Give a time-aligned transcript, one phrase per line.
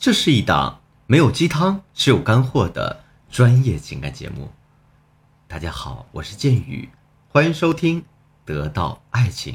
[0.00, 0.78] 这是一档
[1.08, 3.00] 没有鸡汤，只有干货的
[3.32, 4.48] 专业情感节目。
[5.48, 6.88] 大家好，我是剑宇，
[7.26, 8.02] 欢迎收听
[8.44, 9.54] 《得到爱情》。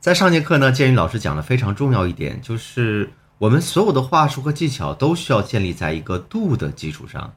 [0.00, 7.34] 在上节课呢，剑宇老师讲了非常重要一点，就是我们所有的话术和技巧都需要建立在一个度的基础上。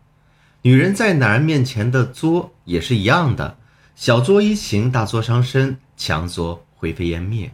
[0.61, 3.57] 女人在男人面前的作也是一样的，
[3.97, 7.51] 小作怡情，大作伤身，强作灰飞烟灭。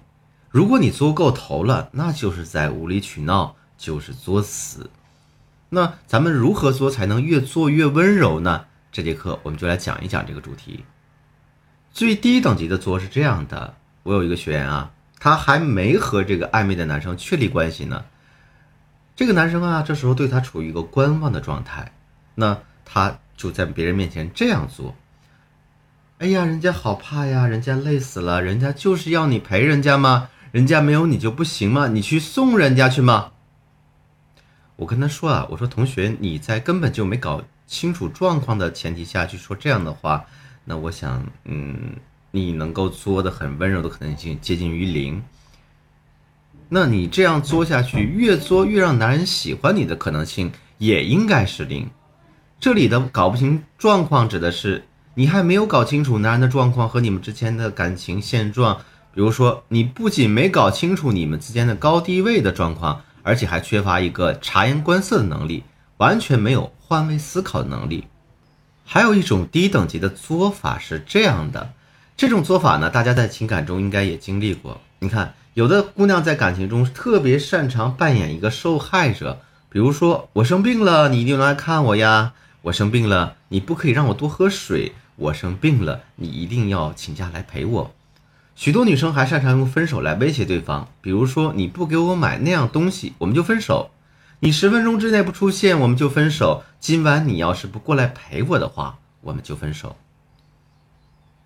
[0.50, 3.55] 如果你作够头了，那就是在无理取闹。
[3.78, 4.89] 就是作死，
[5.70, 8.65] 那咱们如何作才能越做越温柔呢？
[8.92, 10.83] 这节课我们就来讲一讲这个主题。
[11.92, 18.05] 最低等级的作是这样的：我有一个学员啊，他还没和这个暧昧的男生确立关系呢，
[19.16, 21.91] 这个男生啊，这时候对他处于一个观望的状态，
[22.36, 24.96] 那他就在别人面前这样做。
[26.19, 30.30] 哎呀，人家好怕呀，人家累死了，人家就是要你陪人家吗？
[30.52, 31.88] 人家没有你就不行吗？
[31.89, 33.33] 你去送人家去吗？
[34.78, 40.23] 我跟他说啊，我说同学，你在根本就没搞清楚状况的前提下去说这样的话，
[40.64, 41.95] 那我想，嗯，
[42.30, 45.22] 你能够作的很温柔的可能性接近于零。
[46.69, 51.89] 那你这样作下去，越作越让男人喜欢你的可能性也应该是零。
[52.59, 54.84] 这里的搞不清状况指的是
[55.16, 58.78] 你还没有搞清楚男人的状况和你们之间的感情现状，
[59.12, 63.02] 比如说你不仅没搞清楚你们之间的高低位的状况。
[63.28, 65.66] 而且还缺乏一个察言观色的能力，
[65.97, 68.06] 完全没有换位思考的能力。
[68.86, 71.73] 还有一种低等级的作法是这样的，
[72.16, 74.80] 这种做法呢，大家在情感中应该也经历过。
[75.00, 82.31] 你看，有的姑娘在感情中特别擅长扮演一个受害者，比如说我生病了，你一定来看我呀；
[82.62, 87.91] 我生病了，你不可以让我多喝水；我生病了，你一定要请假来陪我。
[88.58, 93.91] 许多女生还擅长用分手来威胁对方，比如说你不给我买那样东西，我们就分手；
[94.39, 99.95] 你十分钟之内不出现，我们就分手；今晚你要是不过来陪我的话，我们就分手。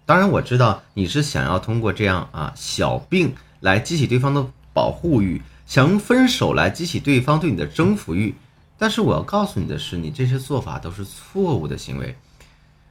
[0.06, 8.34] 当然，我知道你是想要通过这样啊小病来激起对方的保护欲，想用分手来激起对方对你的征服欲。
[8.78, 12.16] 但是我要告诉你的是，你这些做法都是错误的行为。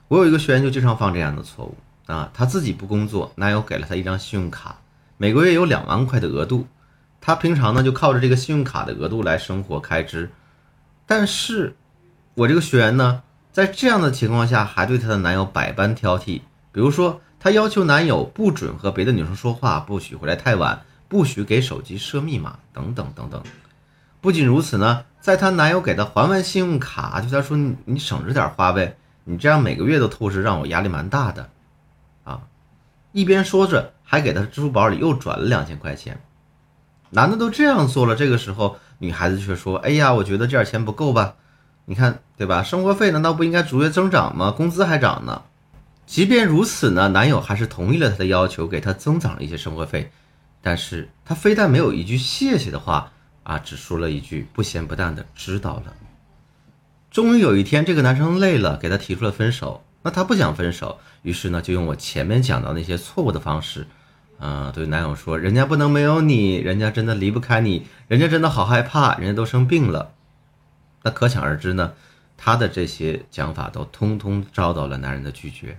[0.08, 1.75] 我有一个学员就经常犯这样的错误。
[2.10, 4.78] 啊，她自己不工作，男友给了她一张信用卡，
[5.16, 6.66] 每个月有两万块的额度，
[7.21, 10.31] 她平常呢就靠着这个信用卡的额度来生活开支。
[11.06, 11.76] 但是，
[12.34, 13.22] 我这个学员呢，
[13.53, 16.41] 在这样的情况下，还对她的男友百般挑剔，
[16.72, 23.43] 比如说，她要求男友不准和别的女生说话，不许回来太晚，不许给手机设密码，等等等等。
[24.20, 31.49] 不仅如此呢，在她男友给她还完信用卡，对她说：“你你省着点花呗，你这样每个月都透支，让我压力蛮大的。”
[33.12, 36.21] 一边说着，还给他支付宝里又转了两千块钱。
[37.10, 41.34] 男的都这样做了，这个时候女孩子却说：“哎呀，我觉得这点钱不够吧？
[41.87, 42.62] 你看，对吧？
[42.62, 44.53] 生活费难道不应该逐月增长吗？
[44.53, 45.43] 工资还涨呢。”
[46.06, 50.10] 即便如此呢，男友还是同意了他的要求，给他增长了一些生活费。
[50.60, 53.12] 但是他非但没有一句谢谢的话
[53.44, 55.94] 啊，只说了一句不咸不淡的“知道了”。
[57.10, 59.82] 终于有一天，这个男生累了，给他提出了分手。
[60.03, 63.87] 那她不想分手，于是呢，就用我前面讲到那些错误的方式，
[64.38, 70.12] 啊，对男友说，人家不能没有你，人家真的离不开你，人家真的好害怕，人家都生病了。
[71.03, 71.93] 那可想而知呢，
[72.37, 75.78] 他的这些讲法都通通遭到了男人的拒绝。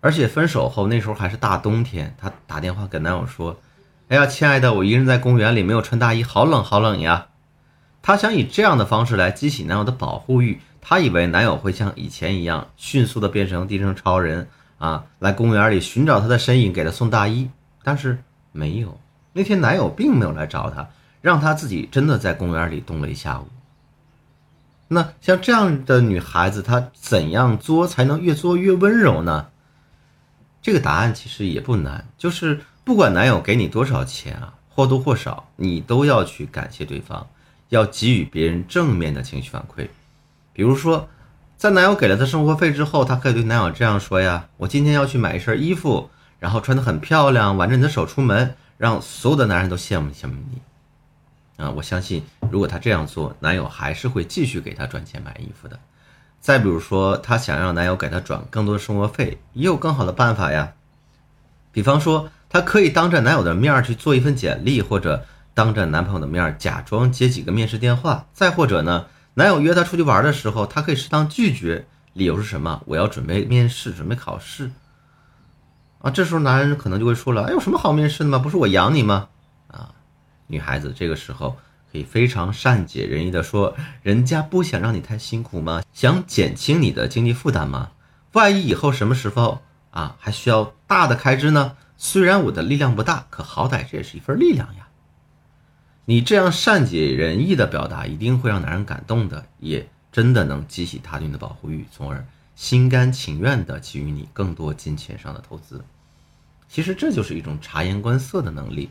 [0.00, 3.58] 而且分手后那时候还是大冬天，她打电话给男友说
[4.08, 7.28] ：“哎呀，亲爱的，我一个人在公园里没有穿大衣，好冷好冷呀。”
[8.02, 10.60] 她想以这样的方式来激起男友的保护欲。
[10.88, 14.48] 她以为男友会像以前一样迅速的变成地上超人
[14.78, 17.50] 啊，来公园里寻找她的身影，给她送大衣。
[17.82, 19.00] 但是没有，
[19.32, 20.88] 那天男友并没有来找她，
[21.20, 23.48] 让她自己真的在公园里冻了一下午。
[24.86, 29.48] 那像这样的女孩子，她怎样作才能越作越温柔呢？
[30.62, 37.26] 这个答案其实也不难，就是不管男友给你多少钱啊，或多或少，你都要去感谢对方，
[37.70, 39.88] 要给予别人正面的情绪反馈。
[40.56, 41.06] 比如说，
[41.58, 46.08] 在男友给了她生活费之后，她可以对男友这样说呀：“我今天要去买一身衣服，
[46.38, 50.62] 然后穿得很漂亮，挽着你的手出门，让所有的男人都羡慕羡慕你。”
[51.62, 55.78] 啊，我相信，如果她这样做，男友还是会继续给她赚钱买衣服的。
[56.40, 60.72] 再比如说，她想让男友给她转更多的生活费，也有更好的办法呀。
[61.70, 69.04] 比方说，她可以当着男友的面去做一份简历，或者当着男朋友的面假装接几个面试电话，再或者呢？
[69.38, 72.82] 男友约她出去玩的时候，她可以适当拒绝，理由是什么？
[72.86, 74.70] 我要准备面试，准备考试。
[75.98, 78.38] 啊，这时候男人可能就会说了：“哎，有什么好面试的吗？
[78.38, 79.28] 不是我养你吗？”
[79.68, 79.90] 啊，
[80.46, 81.58] 女孩子这个时候
[81.92, 85.82] 可以非常善解人意的说，人家不想让你太辛苦吗？
[85.92, 87.90] 想减轻你的经济负担吗？
[88.32, 91.76] 万一以后什么时候啊还需要大的开支呢？
[91.98, 94.85] 虽然我的力量不大，可好歹这也是一份力量呀。
[96.08, 102.24] 你这样善解人意的表达，一定会让男人感动的，也真的能激起他对你的保护欲，从而
[102.54, 105.84] 心甘情愿的给予你更多金钱上的投资。
[106.68, 108.88] 其实这就是一种察言观色的能力。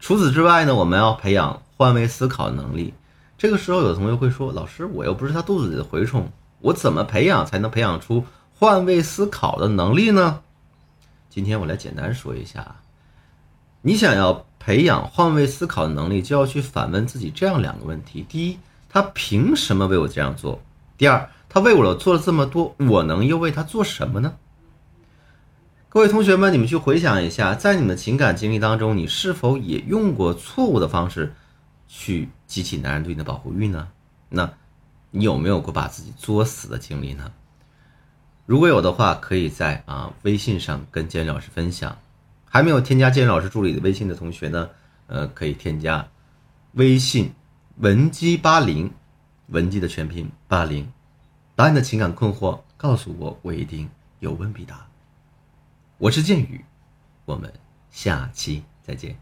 [0.00, 2.92] 除此之外呢，我们要培养换位思考的能力。
[3.38, 6.30] 这个时候，有的同学会说：“老师，我又不是他肚子里的蛔虫，
[6.60, 10.42] 我怎么培养才能培养出换位思考的能力呢？”
[11.30, 12.76] 今天我来简单说一下。
[13.82, 20.60] 你想要培养换位思考的能力，就要去反问自己这样两个问题：第一，他凭什么为我这样做？
[20.98, 24.34] 第二，他为我做了这么多，我能又为他做什么呢？
[25.88, 31.34] 各位同学们，你们去回想一下，在你们的情感经历当中，你是否也用过错误的方式
[31.88, 33.88] 去激起男人对你的保护欲呢？
[34.28, 34.52] 那
[35.10, 37.32] 你有没有过把自己作死的经历呢？
[38.44, 41.96] 如果有的话，可以在啊微信上跟建宇老师分享。
[42.52, 44.68] 还没有添加建老师助理的微信的同学呢，
[45.06, 46.08] 呃，可以添加
[46.72, 47.32] 微信
[47.76, 48.92] 文姬八零，
[49.46, 50.92] 文姬的全拼八零，
[51.54, 53.88] 把你的情感困惑告诉我，我一定
[54.18, 54.84] 有问必答。
[55.98, 56.64] 我是建宇，
[57.24, 57.52] 我们
[57.92, 59.20] 下期再见。